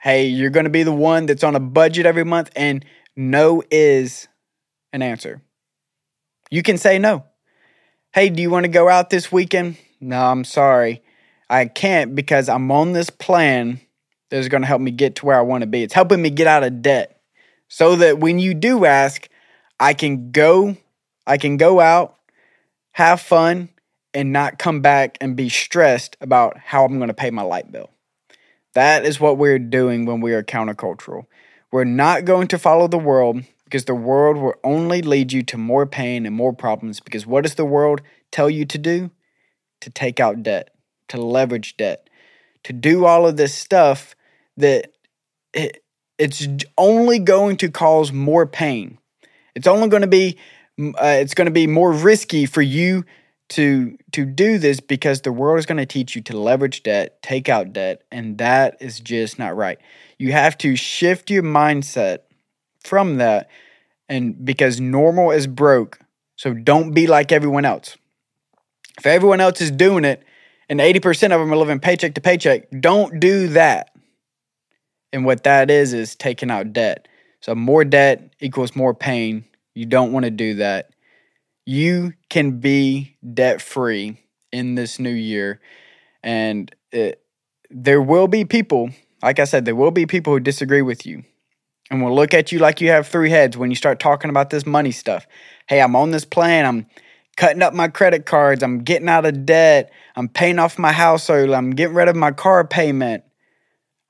Hey, 0.00 0.26
you're 0.26 0.50
going 0.50 0.64
to 0.64 0.70
be 0.70 0.82
the 0.82 0.92
one 0.92 1.26
that's 1.26 1.44
on 1.44 1.56
a 1.56 1.60
budget 1.60 2.06
every 2.06 2.24
month, 2.24 2.50
and 2.54 2.84
no 3.16 3.62
is 3.70 4.28
an 4.92 5.02
answer. 5.02 5.42
You 6.50 6.62
can 6.62 6.76
say 6.76 6.98
no. 6.98 7.24
Hey, 8.12 8.28
do 8.28 8.42
you 8.42 8.50
want 8.50 8.64
to 8.64 8.68
go 8.68 8.88
out 8.88 9.10
this 9.10 9.32
weekend? 9.32 9.76
No, 10.00 10.22
I'm 10.24 10.44
sorry. 10.44 11.02
I 11.48 11.66
can't 11.66 12.14
because 12.14 12.48
I'm 12.48 12.70
on 12.70 12.92
this 12.92 13.10
plan 13.10 13.80
that's 14.30 14.48
going 14.48 14.62
to 14.62 14.68
help 14.68 14.80
me 14.80 14.90
get 14.90 15.16
to 15.16 15.26
where 15.26 15.38
I 15.38 15.42
want 15.42 15.62
to 15.62 15.66
be. 15.66 15.82
It's 15.82 15.94
helping 15.94 16.22
me 16.22 16.30
get 16.30 16.46
out 16.46 16.64
of 16.64 16.82
debt 16.82 17.20
so 17.68 17.96
that 17.96 18.18
when 18.18 18.38
you 18.38 18.54
do 18.54 18.84
ask, 18.84 19.28
I 19.80 19.94
can 19.94 20.30
go 20.30 20.76
I 21.26 21.38
can 21.38 21.56
go 21.56 21.80
out, 21.80 22.16
have 22.92 23.20
fun 23.20 23.70
and 24.12 24.32
not 24.32 24.58
come 24.58 24.80
back 24.80 25.18
and 25.20 25.36
be 25.36 25.48
stressed 25.48 26.16
about 26.20 26.56
how 26.58 26.84
I'm 26.84 26.98
going 26.98 27.08
to 27.08 27.14
pay 27.14 27.30
my 27.30 27.42
light 27.42 27.70
bill. 27.72 27.90
That 28.74 29.04
is 29.04 29.20
what 29.20 29.38
we're 29.38 29.58
doing 29.58 30.04
when 30.04 30.20
we 30.20 30.32
are 30.34 30.42
countercultural. 30.42 31.26
We're 31.72 31.84
not 31.84 32.24
going 32.24 32.48
to 32.48 32.58
follow 32.58 32.86
the 32.86 32.98
world 32.98 33.42
because 33.64 33.86
the 33.86 33.94
world 33.94 34.36
will 34.36 34.54
only 34.62 35.02
lead 35.02 35.32
you 35.32 35.42
to 35.44 35.58
more 35.58 35.86
pain 35.86 36.26
and 36.26 36.34
more 36.34 36.52
problems. 36.52 37.00
Because 37.00 37.26
what 37.26 37.42
does 37.42 37.56
the 37.56 37.64
world 37.64 38.02
tell 38.30 38.48
you 38.48 38.64
to 38.66 38.78
do? 38.78 39.10
To 39.80 39.90
take 39.90 40.20
out 40.20 40.42
debt, 40.42 40.74
to 41.08 41.20
leverage 41.20 41.76
debt, 41.76 42.08
to 42.62 42.72
do 42.72 43.04
all 43.04 43.26
of 43.26 43.36
this 43.36 43.54
stuff 43.54 44.14
that 44.56 44.92
it, 45.52 45.82
it's 46.18 46.46
only 46.78 47.18
going 47.18 47.56
to 47.58 47.70
cause 47.70 48.12
more 48.12 48.46
pain. 48.46 48.98
It's 49.54 49.66
only 49.66 49.88
going 49.88 50.02
to 50.02 50.08
be 50.08 50.38
uh, 50.78 51.18
it's 51.20 51.34
going 51.34 51.46
to 51.46 51.52
be 51.52 51.66
more 51.66 51.92
risky 51.92 52.46
for 52.46 52.62
you 52.62 53.04
to 53.50 53.96
to 54.12 54.24
do 54.24 54.58
this 54.58 54.80
because 54.80 55.20
the 55.20 55.32
world 55.32 55.58
is 55.58 55.66
going 55.66 55.78
to 55.78 55.86
teach 55.86 56.16
you 56.16 56.22
to 56.22 56.36
leverage 56.36 56.82
debt, 56.82 57.22
take 57.22 57.48
out 57.48 57.72
debt, 57.72 58.02
and 58.10 58.38
that 58.38 58.76
is 58.80 59.00
just 59.00 59.38
not 59.38 59.56
right. 59.56 59.78
You 60.18 60.32
have 60.32 60.56
to 60.58 60.76
shift 60.76 61.30
your 61.30 61.42
mindset 61.42 62.20
from 62.82 63.16
that 63.16 63.48
and 64.08 64.44
because 64.44 64.80
normal 64.80 65.30
is 65.30 65.46
broke. 65.46 65.98
So 66.36 66.52
don't 66.52 66.92
be 66.92 67.06
like 67.06 67.32
everyone 67.32 67.64
else. 67.64 67.96
If 68.98 69.06
everyone 69.06 69.40
else 69.40 69.60
is 69.60 69.70
doing 69.70 70.04
it 70.04 70.22
and 70.68 70.80
80% 70.80 71.24
of 71.24 71.40
them 71.40 71.52
are 71.52 71.56
living 71.56 71.80
paycheck 71.80 72.14
to 72.14 72.20
paycheck, 72.20 72.68
don't 72.80 73.20
do 73.20 73.48
that. 73.48 73.90
And 75.12 75.24
what 75.24 75.44
that 75.44 75.70
is 75.70 75.92
is 75.92 76.16
taking 76.16 76.50
out 76.50 76.72
debt. 76.72 77.08
So 77.40 77.54
more 77.54 77.84
debt 77.84 78.34
equals 78.40 78.74
more 78.74 78.94
pain. 78.94 79.44
You 79.74 79.86
don't 79.86 80.12
want 80.12 80.24
to 80.24 80.30
do 80.30 80.54
that. 80.54 80.90
You 81.66 82.14
can 82.28 82.60
be 82.60 83.16
debt 83.32 83.60
free 83.60 84.18
in 84.52 84.74
this 84.74 84.98
new 84.98 85.10
year. 85.10 85.60
And 86.22 86.74
it, 86.92 87.22
there 87.70 88.00
will 88.00 88.28
be 88.28 88.44
people, 88.44 88.90
like 89.22 89.38
I 89.38 89.44
said, 89.44 89.64
there 89.64 89.74
will 89.74 89.90
be 89.90 90.06
people 90.06 90.32
who 90.32 90.40
disagree 90.40 90.82
with 90.82 91.06
you 91.06 91.24
and 91.90 92.02
will 92.02 92.14
look 92.14 92.34
at 92.34 92.52
you 92.52 92.58
like 92.58 92.80
you 92.80 92.88
have 92.90 93.08
three 93.08 93.30
heads 93.30 93.56
when 93.56 93.70
you 93.70 93.76
start 93.76 93.98
talking 93.98 94.30
about 94.30 94.50
this 94.50 94.66
money 94.66 94.92
stuff. 94.92 95.26
Hey, 95.66 95.80
I'm 95.80 95.96
on 95.96 96.10
this 96.10 96.24
plan. 96.24 96.66
I'm 96.66 96.86
cutting 97.36 97.62
up 97.62 97.74
my 97.74 97.88
credit 97.88 98.26
cards. 98.26 98.62
I'm 98.62 98.80
getting 98.80 99.08
out 99.08 99.26
of 99.26 99.44
debt. 99.44 99.92
I'm 100.16 100.28
paying 100.28 100.58
off 100.58 100.78
my 100.78 100.92
house 100.92 101.28
early. 101.28 101.54
I'm 101.54 101.70
getting 101.70 101.96
rid 101.96 102.08
of 102.08 102.16
my 102.16 102.30
car 102.30 102.66
payment. 102.66 103.24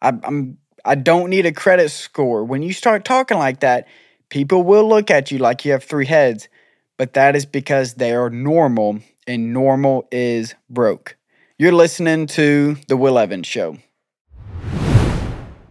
I, 0.03 0.13
I'm 0.23 0.59
I 0.85 0.97
don't 0.97 1.31
need 1.31 1.47
a 1.47 1.53
credit 1.53 1.89
score. 1.91 2.45
When 2.45 2.63
you 2.63 2.75
start 2.75 3.07
talking 3.07 3.39
like 3.39 3.61
that, 3.61 3.89
people 4.35 4.65
will 4.65 4.89
look 4.89 5.13
at 5.13 5.31
you 5.31 5.39
like 5.39 5.65
you 5.65 5.71
have 5.71 5.85
three 5.85 6.07
heads, 6.07 6.49
but 6.99 7.13
that 7.13 7.37
is 7.37 7.47
because 7.47 7.95
they 7.95 8.13
are 8.13 8.29
normal, 8.29 8.99
and 9.29 9.53
normal 9.53 10.09
is 10.11 10.57
broke. 10.69 11.17
You're 11.57 11.71
listening 11.71 12.27
to 12.39 12.77
The 12.89 12.97
Will 12.97 13.17
Evans 13.17 13.47
Show. 13.47 13.77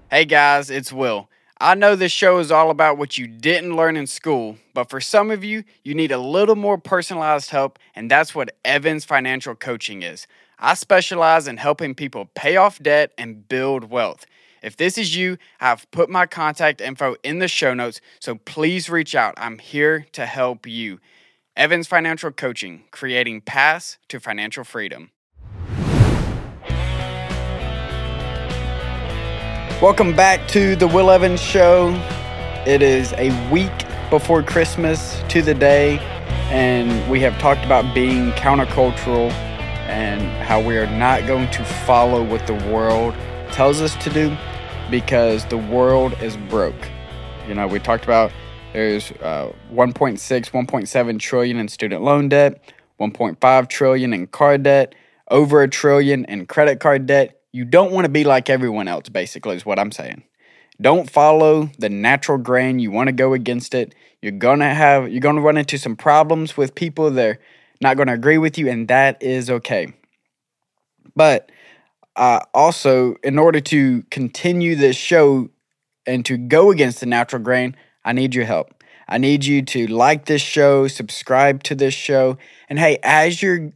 Hey 0.10 0.24
guys, 0.24 0.70
it's 0.70 0.94
Will. 0.94 1.30
I 1.60 1.76
know 1.76 1.98
this 1.98 2.14
show 2.14 2.40
is 2.40 2.54
all 2.54 2.70
about 2.70 2.98
what 2.98 3.18
you 3.18 3.28
didn't 3.28 3.76
learn 3.76 3.98
in 3.98 4.08
school, 4.08 4.56
but 4.74 4.90
for 4.90 5.02
some 5.02 5.30
of 5.30 5.44
you, 5.44 5.66
you 5.84 5.94
need 5.94 6.14
a 6.14 6.18
little 6.18 6.56
more 6.56 6.78
personalized 6.78 7.50
help, 7.50 7.78
and 7.94 8.10
that's 8.10 8.34
what 8.34 8.56
Evans 8.64 9.04
Financial 9.04 9.56
Coaching 9.56 10.04
is. 10.04 10.26
I 10.58 10.76
specialize 10.76 11.50
in 11.50 11.58
helping 11.58 11.96
people 11.96 12.30
pay 12.34 12.56
off 12.56 12.80
debt 12.80 13.12
and 13.18 13.46
build 13.46 13.90
wealth. 13.90 14.26
If 14.64 14.78
this 14.78 14.98
is 14.98 15.14
you, 15.14 15.38
I've 15.60 15.92
put 15.92 16.10
my 16.10 16.26
contact 16.26 16.80
info 16.80 17.18
in 17.22 17.40
the 17.40 17.50
show 17.50 17.74
notes, 17.74 18.00
so 18.22 18.36
please 18.36 18.90
reach 18.90 19.14
out. 19.14 19.34
I'm 19.36 19.60
here 19.60 20.06
to 20.14 20.26
help 20.26 20.66
you. 20.66 21.02
Evans 21.58 21.86
Financial 21.86 22.32
Coaching, 22.32 22.86
creating 22.90 23.42
paths 23.42 23.98
to 24.08 24.22
financial 24.22 24.64
freedom. 24.64 25.12
Welcome 29.82 30.16
back 30.16 30.48
to 30.52 30.78
the 30.78 30.88
Will 30.88 31.12
Evans 31.12 31.42
Show. 31.42 31.90
It 32.66 32.82
is 32.82 33.12
a 33.18 33.52
week 33.52 33.70
before 34.10 34.42
Christmas 34.44 35.22
to 35.28 35.42
the 35.42 35.54
day, 35.54 35.98
and 36.50 37.12
we 37.12 37.20
have 37.20 37.38
talked 37.38 37.66
about 37.66 37.94
being 37.94 38.32
countercultural 38.32 39.30
and 39.90 40.22
how 40.42 40.62
we 40.62 40.78
are 40.78 40.88
not 40.88 41.28
going 41.28 41.52
to 41.52 41.66
follow 41.66 42.24
what 42.24 42.48
the 42.48 42.54
world 42.72 43.14
tells 43.52 43.82
us 43.82 43.98
to 43.98 44.10
do 44.10 44.34
because 44.90 45.46
the 45.46 45.58
world 45.58 46.14
is 46.22 46.38
broke. 46.50 46.90
You 47.48 47.56
know, 47.56 47.68
we 47.68 47.80
talked 47.80 48.04
about 48.04 48.32
there's 48.74 49.12
uh, 49.22 49.52
1.6, 49.72 50.18
1.7 50.20 51.20
trillion 51.20 51.58
in 51.58 51.68
student 51.68 52.04
loan 52.04 52.30
debt, 52.30 52.74
1.5 53.00 53.70
trillion 53.70 54.14
in 54.14 54.28
car 54.28 54.58
debt, 54.58 54.96
over 55.30 55.62
a 55.62 55.68
trillion 55.68 56.26
in 56.26 56.46
credit 56.46 56.80
card 56.80 57.06
debt 57.06 57.40
you 57.54 57.64
don't 57.64 57.92
want 57.92 58.06
to 58.06 58.10
be 58.10 58.24
like 58.24 58.50
everyone 58.50 58.88
else, 58.88 59.08
basically, 59.10 59.56
is 59.56 59.66
what 59.66 59.80
I'm 59.80 59.92
saying. 59.92 60.24
Don't 60.82 61.10
follow 61.10 61.70
the 61.78 61.88
natural 61.88 62.40
grain. 62.40 62.80
You 62.80 62.90
want 62.90 63.08
to 63.08 63.14
go 63.14 63.34
against 63.34 63.76
it. 63.76 63.94
You're 64.22 64.32
gonna 64.32 64.74
have 64.74 65.10
you're 65.10 65.22
gonna 65.22 65.40
run 65.40 65.58
into 65.58 65.78
some 65.78 65.96
problems 65.96 66.58
with 66.58 66.74
people 66.74 67.12
that 67.12 67.26
are 67.26 67.40
not 67.80 67.96
gonna 67.96 68.14
agree 68.14 68.40
with 68.40 68.58
you, 68.58 68.70
and 68.70 68.88
that 68.88 69.22
is 69.22 69.52
okay. 69.52 69.94
But 71.16 71.52
also, 72.16 73.16
in 73.24 73.40
order 73.40 73.60
to 73.60 74.04
continue 74.12 74.76
this 74.76 74.96
show 74.96 75.50
and 76.06 76.26
to 76.26 76.38
go 76.38 76.72
against 76.72 77.00
the 77.00 77.06
natural 77.06 77.42
grain, 77.42 77.76
I 78.06 78.14
need 78.14 78.36
your 78.36 78.46
help. 78.46 78.84
I 79.08 79.18
need 79.18 79.46
you 79.46 79.62
to 79.64 79.88
like 79.88 80.26
this 80.26 80.42
show, 80.42 80.88
subscribe 80.88 81.64
to 81.64 81.76
this 81.76 81.94
show, 81.94 82.38
and 82.70 82.80
hey, 82.80 83.00
as 83.04 83.42
you're 83.42 83.72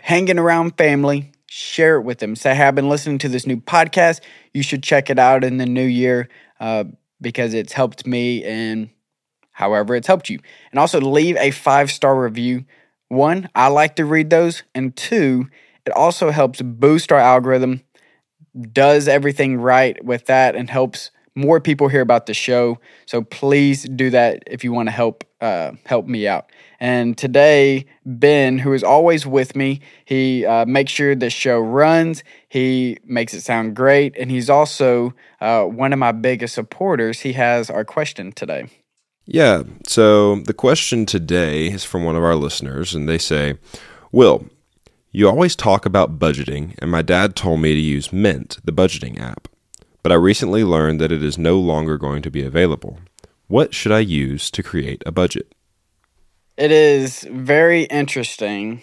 hanging 0.00 0.38
around 0.38 0.76
family, 0.76 1.32
share 1.46 1.96
it 1.96 2.02
with 2.02 2.18
them. 2.18 2.36
Say, 2.36 2.54
hey, 2.54 2.64
I've 2.64 2.74
been 2.74 2.88
listening 2.88 3.18
to 3.18 3.28
this 3.28 3.46
new 3.46 3.56
podcast. 3.56 4.20
You 4.54 4.62
should 4.62 4.82
check 4.82 5.10
it 5.10 5.18
out 5.18 5.42
in 5.44 5.56
the 5.56 5.66
new 5.66 5.84
year 5.84 6.28
uh, 6.60 6.84
because 7.20 7.54
it's 7.54 7.72
helped 7.72 8.06
me 8.06 8.44
and 8.44 8.90
however 9.52 9.94
it's 9.96 10.06
helped 10.06 10.30
you. 10.30 10.38
And 10.70 10.78
also 10.78 11.00
leave 11.00 11.36
a 11.36 11.50
five 11.50 11.90
star 11.90 12.18
review. 12.18 12.64
One, 13.08 13.48
I 13.54 13.66
like 13.68 13.96
to 13.96 14.04
read 14.04 14.30
those. 14.30 14.62
And 14.74 14.94
two, 14.94 15.48
it 15.86 15.92
also 15.92 16.30
helps 16.30 16.62
boost 16.62 17.12
our 17.12 17.18
algorithm, 17.18 17.82
does 18.72 19.08
everything 19.08 19.56
right 19.56 20.02
with 20.04 20.26
that, 20.26 20.56
and 20.56 20.68
helps 20.68 21.10
more 21.34 21.60
people 21.60 21.88
hear 21.88 22.00
about 22.00 22.26
the 22.26 22.34
show. 22.34 22.78
So 23.06 23.22
please 23.22 23.84
do 23.84 24.10
that 24.10 24.42
if 24.46 24.64
you 24.64 24.72
want 24.72 24.88
to 24.88 24.92
help 24.92 25.24
uh, 25.40 25.72
help 25.86 26.06
me 26.06 26.28
out. 26.28 26.52
And 26.80 27.16
today, 27.16 27.86
Ben, 28.04 28.58
who 28.58 28.72
is 28.72 28.82
always 28.82 29.26
with 29.26 29.56
me, 29.56 29.80
he 30.04 30.44
uh, 30.44 30.66
makes 30.66 30.92
sure 30.92 31.14
the 31.14 31.30
show 31.30 31.58
runs. 31.58 32.22
He 32.48 32.98
makes 33.04 33.34
it 33.34 33.42
sound 33.42 33.76
great, 33.76 34.16
and 34.18 34.30
he's 34.30 34.50
also 34.50 35.14
uh, 35.40 35.64
one 35.64 35.92
of 35.92 35.98
my 35.98 36.12
biggest 36.12 36.54
supporters. 36.54 37.20
He 37.20 37.32
has 37.34 37.70
our 37.70 37.84
question 37.84 38.32
today. 38.32 38.66
Yeah. 39.24 39.62
So 39.86 40.36
the 40.40 40.54
question 40.54 41.06
today 41.06 41.68
is 41.68 41.84
from 41.84 42.04
one 42.04 42.16
of 42.16 42.24
our 42.24 42.34
listeners, 42.34 42.94
and 42.94 43.08
they 43.08 43.18
say, 43.18 43.54
"Will." 44.12 44.46
You 45.12 45.28
always 45.28 45.56
talk 45.56 45.86
about 45.86 46.18
budgeting, 46.18 46.74
and 46.78 46.90
my 46.90 47.02
dad 47.02 47.34
told 47.34 47.60
me 47.60 47.74
to 47.74 47.80
use 47.80 48.12
Mint, 48.12 48.58
the 48.64 48.72
budgeting 48.72 49.20
app 49.20 49.48
but 50.02 50.12
I 50.12 50.16
recently 50.16 50.64
learned 50.64 51.00
that 51.00 51.12
it 51.12 51.22
is 51.22 51.38
no 51.38 51.58
longer 51.58 51.98
going 51.98 52.22
to 52.22 52.30
be 52.30 52.42
available. 52.42 52.98
What 53.48 53.74
should 53.74 53.92
I 53.92 54.00
use 54.00 54.50
to 54.52 54.62
create 54.62 55.02
a 55.04 55.12
budget? 55.12 55.52
It 56.56 56.70
is 56.70 57.26
very 57.30 57.84
interesting 57.84 58.82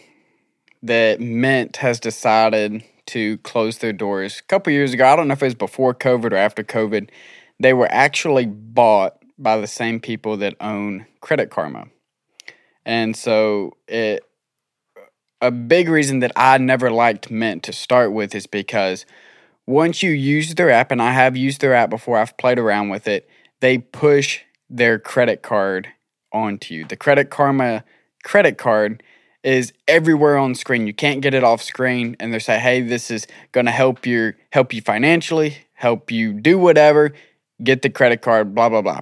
that 0.84 1.19
Mint 1.19 1.77
has 1.77 2.00
decided 2.00 2.84
to 3.07 3.38
close 3.39 3.79
their 3.79 3.93
doors. 3.93 4.39
A 4.39 4.43
couple 4.43 4.74
years 4.74 4.93
ago, 4.93 5.07
I 5.07 5.15
don't 5.15 5.27
know 5.27 5.34
if 5.34 5.41
it 5.41 5.46
was 5.46 5.55
before 5.55 5.93
COVID 5.93 6.34
or 6.34 6.36
after 6.36 6.63
COVID, 6.63 7.10
they 7.60 7.74
were 7.74 7.88
actually 7.91 8.46
bought 8.46 9.17
by 9.39 9.57
the 9.57 9.67
same 9.67 10.00
people 10.00 10.38
that 10.38 10.55
own 10.60 11.05
Credit 11.22 11.50
Karma. 11.50 11.86
And 12.86 13.15
so 13.15 13.77
it 13.88 14.24
a 15.41 15.51
big 15.51 15.89
reason 15.89 16.20
that 16.20 16.32
I 16.36 16.58
never 16.58 16.91
liked 16.91 17.29
Mint 17.29 17.63
to 17.63 17.74
start 17.74 18.12
with 18.12 18.34
is 18.34 18.48
because 18.48 19.06
once 19.65 20.01
you 20.01 20.12
use 20.12 20.56
their 20.56 20.70
app, 20.70 20.91
and 20.91 21.01
I 21.01 21.12
have 21.12 21.36
used 21.36 21.62
their 21.62 21.74
app 21.74 21.89
before, 21.89 22.17
I've 22.17 22.38
played 22.38 22.58
around 22.58 22.89
with 22.89 23.08
it, 23.08 23.29
they 23.60 23.77
push 23.77 24.41
their 24.70 24.98
credit 24.98 25.41
card 25.41 25.89
onto 26.32 26.74
you. 26.74 26.86
The 26.86 26.96
Credit 26.96 27.29
Karma 27.29 27.84
credit 28.24 28.58
card 28.58 29.03
is 29.44 29.74
everywhere 29.88 30.38
on 30.38 30.56
screen. 30.56 30.88
You 30.88 30.94
can't 30.94 31.22
get 31.22 31.34
it 31.34 31.44
off 31.44 31.62
screen, 31.62 32.15
and 32.20 32.34
they 32.34 32.39
say, 32.39 32.60
"Hey, 32.60 32.82
this 32.82 33.10
is 33.12 33.27
going 33.51 33.65
to 33.65 33.72
help 33.72 34.06
you 34.06 34.34
help 34.51 34.74
you 34.74 34.82
financially, 34.82 35.58
help 35.74 36.12
you 36.12 36.34
do 36.34 36.58
whatever. 36.58 37.13
Get 37.63 37.82
the 37.82 37.89
credit 37.89 38.22
card." 38.22 38.53
Blah 38.53 38.70
blah 38.70 38.82
blah. 38.82 39.01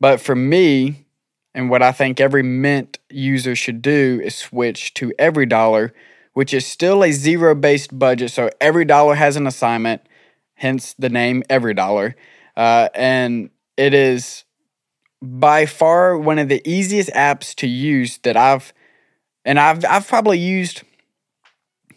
But 0.00 0.20
for 0.20 0.34
me, 0.34 1.05
and 1.56 1.70
what 1.70 1.82
I 1.82 1.90
think 1.90 2.20
every 2.20 2.42
Mint 2.42 2.98
user 3.08 3.56
should 3.56 3.80
do 3.80 4.20
is 4.22 4.36
switch 4.36 4.92
to 4.94 5.14
EveryDollar, 5.18 5.90
which 6.34 6.52
is 6.52 6.66
still 6.66 7.02
a 7.02 7.10
zero 7.10 7.54
based 7.54 7.98
budget. 7.98 8.30
So 8.30 8.50
every 8.60 8.84
dollar 8.84 9.14
has 9.14 9.36
an 9.36 9.46
assignment, 9.46 10.02
hence 10.56 10.94
the 10.98 11.08
name 11.08 11.42
EveryDollar. 11.48 12.12
Uh, 12.58 12.90
and 12.94 13.48
it 13.78 13.94
is 13.94 14.44
by 15.22 15.64
far 15.64 16.18
one 16.18 16.38
of 16.38 16.50
the 16.50 16.60
easiest 16.68 17.08
apps 17.12 17.54
to 17.54 17.66
use 17.66 18.18
that 18.18 18.36
I've, 18.36 18.74
and 19.46 19.58
I've, 19.58 19.82
I've 19.86 20.06
probably 20.06 20.38
used 20.38 20.82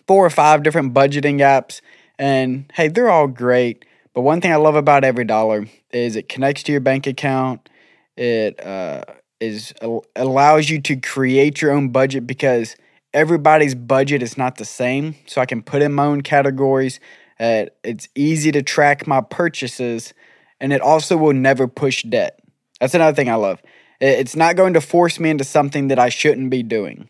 four 0.07 0.25
or 0.25 0.29
five 0.29 0.63
different 0.63 0.93
budgeting 0.93 1.39
apps. 1.39 1.81
And 2.17 2.71
hey, 2.75 2.87
they're 2.87 3.09
all 3.09 3.27
great. 3.27 3.83
But 4.13 4.21
one 4.21 4.39
thing 4.39 4.53
I 4.53 4.55
love 4.55 4.75
about 4.75 5.03
EveryDollar 5.03 5.69
is 5.91 6.15
it 6.15 6.29
connects 6.29 6.63
to 6.63 6.71
your 6.71 6.81
bank 6.81 7.07
account. 7.07 7.67
It 8.15 8.65
uh, 8.65 9.03
is 9.39 9.73
allows 10.15 10.69
you 10.69 10.81
to 10.81 10.95
create 10.95 11.61
your 11.61 11.71
own 11.71 11.89
budget 11.89 12.27
because 12.27 12.75
everybody's 13.13 13.75
budget 13.75 14.21
is 14.21 14.37
not 14.37 14.57
the 14.57 14.65
same. 14.65 15.15
So 15.25 15.41
I 15.41 15.45
can 15.45 15.61
put 15.61 15.81
in 15.81 15.93
my 15.93 16.05
own 16.05 16.21
categories. 16.21 16.99
Uh, 17.39 17.65
it's 17.83 18.09
easy 18.15 18.51
to 18.51 18.61
track 18.61 19.07
my 19.07 19.21
purchases, 19.21 20.13
and 20.59 20.73
it 20.73 20.81
also 20.81 21.15
will 21.15 21.33
never 21.33 21.67
push 21.67 22.03
debt. 22.03 22.39
That's 22.81 22.93
another 22.93 23.15
thing 23.15 23.29
I 23.29 23.35
love. 23.35 23.61
It's 24.01 24.35
not 24.35 24.55
going 24.55 24.73
to 24.73 24.81
force 24.81 25.19
me 25.19 25.29
into 25.29 25.43
something 25.43 25.89
that 25.89 25.99
I 25.99 26.09
shouldn't 26.09 26.49
be 26.49 26.63
doing. 26.63 27.09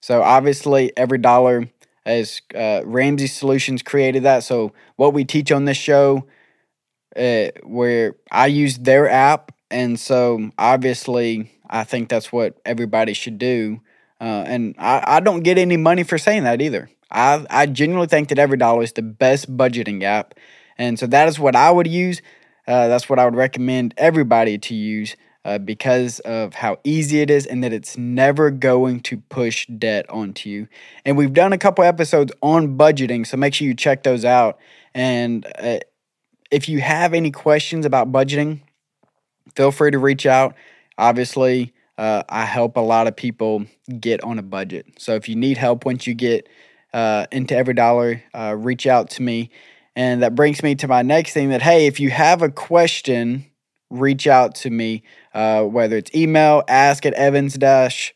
So 0.00 0.22
obviously, 0.22 0.92
EveryDollar 0.96 1.70
as 2.04 2.40
uh, 2.54 2.82
Ramsey 2.84 3.26
Solutions 3.26 3.82
created 3.82 4.22
that. 4.22 4.44
So 4.44 4.72
what 4.96 5.12
we 5.12 5.24
teach 5.24 5.50
on 5.50 5.64
this 5.64 5.76
show, 5.76 6.26
uh, 7.16 7.48
where 7.64 8.16
I 8.30 8.46
use 8.46 8.78
their 8.78 9.08
app, 9.08 9.52
and 9.70 9.98
so 9.98 10.50
obviously 10.58 11.50
I 11.68 11.84
think 11.84 12.08
that's 12.08 12.32
what 12.32 12.58
everybody 12.64 13.12
should 13.12 13.38
do. 13.38 13.80
Uh, 14.20 14.44
and 14.46 14.74
I, 14.78 15.02
I 15.06 15.20
don't 15.20 15.40
get 15.42 15.58
any 15.58 15.76
money 15.76 16.02
for 16.02 16.18
saying 16.18 16.44
that 16.44 16.62
either. 16.62 16.88
I 17.10 17.44
I 17.50 17.66
genuinely 17.66 18.08
think 18.08 18.28
that 18.28 18.38
EveryDollar 18.38 18.82
is 18.82 18.92
the 18.92 19.02
best 19.02 19.54
budgeting 19.56 20.02
app, 20.02 20.34
and 20.78 20.98
so 20.98 21.06
that 21.06 21.28
is 21.28 21.38
what 21.38 21.54
I 21.54 21.70
would 21.70 21.86
use. 21.86 22.22
Uh, 22.66 22.88
that's 22.88 23.08
what 23.08 23.18
I 23.18 23.24
would 23.24 23.36
recommend 23.36 23.94
everybody 23.96 24.58
to 24.58 24.74
use 24.74 25.14
uh, 25.44 25.58
because 25.58 26.18
of 26.20 26.54
how 26.54 26.80
easy 26.82 27.20
it 27.20 27.30
is 27.30 27.46
and 27.46 27.62
that 27.62 27.72
it's 27.72 27.96
never 27.96 28.50
going 28.50 28.98
to 28.98 29.18
push 29.28 29.64
debt 29.66 30.04
onto 30.10 30.50
you. 30.50 30.66
And 31.04 31.16
we've 31.16 31.32
done 31.32 31.52
a 31.52 31.58
couple 31.58 31.84
episodes 31.84 32.32
on 32.42 32.76
budgeting, 32.76 33.24
so 33.24 33.36
make 33.36 33.54
sure 33.54 33.68
you 33.68 33.74
check 33.74 34.02
those 34.02 34.24
out. 34.24 34.58
And 34.92 35.46
uh, 35.58 35.78
if 36.50 36.68
you 36.68 36.80
have 36.80 37.14
any 37.14 37.30
questions 37.30 37.86
about 37.86 38.10
budgeting, 38.10 38.62
feel 39.54 39.70
free 39.70 39.92
to 39.92 39.98
reach 39.98 40.26
out. 40.26 40.56
Obviously, 40.98 41.72
uh, 41.98 42.22
I 42.28 42.44
help 42.44 42.76
a 42.76 42.80
lot 42.80 43.06
of 43.06 43.16
people 43.16 43.66
get 44.00 44.22
on 44.22 44.38
a 44.38 44.42
budget. 44.42 44.86
So 44.98 45.14
if 45.14 45.28
you 45.28 45.36
need 45.36 45.56
help 45.56 45.84
once 45.84 46.06
you 46.06 46.14
get 46.14 46.48
uh, 46.92 47.26
into 47.32 47.54
EveryDollar, 47.54 48.22
uh, 48.34 48.56
reach 48.58 48.86
out 48.86 49.10
to 49.10 49.22
me. 49.22 49.50
And 49.94 50.22
that 50.22 50.34
brings 50.34 50.62
me 50.62 50.74
to 50.76 50.88
my 50.88 51.02
next 51.02 51.32
thing 51.32 51.48
that, 51.50 51.62
hey, 51.62 51.86
if 51.86 52.00
you 52.00 52.10
have 52.10 52.42
a 52.42 52.50
question, 52.50 53.46
reach 53.90 54.26
out 54.26 54.54
to 54.56 54.70
me, 54.70 55.02
uh, 55.32 55.62
whether 55.62 55.96
it's 55.96 56.14
email, 56.14 56.62
ask 56.68 57.06
at 57.06 57.14
evans 57.14 57.54
dash 57.54 58.14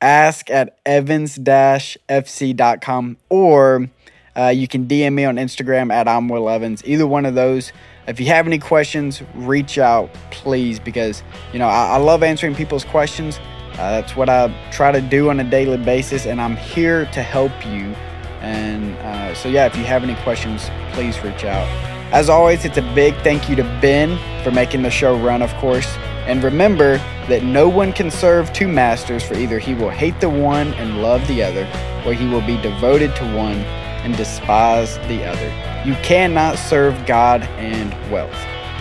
ask 0.00 0.50
at 0.50 0.78
evans 0.86 1.38
fc.com 1.38 3.16
or 3.28 3.90
uh, 4.36 4.48
you 4.48 4.68
can 4.68 4.86
DM 4.86 5.14
me 5.14 5.24
on 5.24 5.36
Instagram 5.36 5.92
at 5.92 6.06
I'm 6.06 6.28
Will 6.28 6.48
Evans. 6.48 6.82
Either 6.86 7.06
one 7.06 7.26
of 7.26 7.34
those. 7.34 7.72
If 8.10 8.18
you 8.18 8.26
have 8.26 8.48
any 8.48 8.58
questions, 8.58 9.22
reach 9.36 9.78
out, 9.78 10.12
please, 10.32 10.80
because 10.80 11.22
you 11.52 11.60
know 11.60 11.68
I, 11.68 11.90
I 11.90 11.96
love 11.98 12.24
answering 12.24 12.56
people's 12.56 12.84
questions. 12.84 13.38
Uh, 13.74 14.00
that's 14.00 14.16
what 14.16 14.28
I 14.28 14.52
try 14.72 14.90
to 14.90 15.00
do 15.00 15.30
on 15.30 15.38
a 15.38 15.44
daily 15.44 15.76
basis, 15.76 16.26
and 16.26 16.40
I'm 16.40 16.56
here 16.56 17.06
to 17.12 17.22
help 17.22 17.52
you. 17.64 17.94
And 18.40 18.96
uh, 18.96 19.32
so, 19.36 19.48
yeah, 19.48 19.66
if 19.66 19.76
you 19.76 19.84
have 19.84 20.02
any 20.02 20.16
questions, 20.24 20.68
please 20.92 21.22
reach 21.22 21.44
out. 21.44 21.68
As 22.12 22.28
always, 22.28 22.64
it's 22.64 22.78
a 22.78 22.94
big 22.96 23.14
thank 23.18 23.48
you 23.48 23.54
to 23.54 23.62
Ben 23.80 24.18
for 24.42 24.50
making 24.50 24.82
the 24.82 24.90
show 24.90 25.16
run, 25.16 25.40
of 25.40 25.54
course. 25.54 25.86
And 26.26 26.42
remember 26.42 26.96
that 27.28 27.44
no 27.44 27.68
one 27.68 27.92
can 27.92 28.10
serve 28.10 28.52
two 28.52 28.66
masters, 28.66 29.22
for 29.22 29.34
either 29.34 29.60
he 29.60 29.74
will 29.74 29.90
hate 29.90 30.18
the 30.20 30.30
one 30.30 30.74
and 30.74 31.00
love 31.00 31.24
the 31.28 31.44
other, 31.44 31.62
or 32.04 32.12
he 32.12 32.26
will 32.26 32.44
be 32.44 32.60
devoted 32.60 33.14
to 33.16 33.36
one 33.36 33.64
and 34.02 34.16
despise 34.16 34.98
the 35.08 35.24
other. 35.24 35.48
You 35.88 35.94
cannot 36.02 36.58
serve 36.58 37.06
God 37.06 37.42
and 37.58 37.92
wealth. 38.10 38.30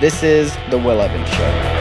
This 0.02 0.24
is 0.24 0.56
The 0.70 0.78
Will 0.78 1.02
Evans 1.02 1.30
Show. 1.30 1.79